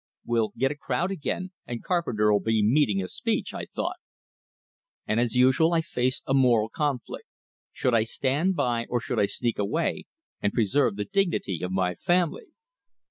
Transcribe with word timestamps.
"We'll 0.25 0.49
get 0.57 0.71
a 0.71 0.75
crowd 0.75 1.11
again, 1.11 1.51
and 1.67 1.83
Carpenter 1.83 2.33
'll 2.33 2.39
be 2.39 2.63
making 2.63 3.03
a 3.03 3.07
speech," 3.07 3.53
I 3.53 3.65
thought; 3.67 3.97
and 5.05 5.19
as 5.19 5.35
usual 5.35 5.73
I 5.73 5.81
faced 5.81 6.23
a 6.25 6.33
moral 6.33 6.69
conflict. 6.69 7.27
Should 7.71 7.93
I 7.93 8.01
stand 8.01 8.55
by, 8.55 8.87
or 8.89 8.99
should 8.99 9.19
I 9.19 9.27
sneak 9.27 9.59
away, 9.59 10.05
and 10.41 10.53
preserve 10.53 10.95
the 10.95 11.05
dignity 11.05 11.61
of 11.61 11.71
my 11.71 11.93
family? 11.93 12.47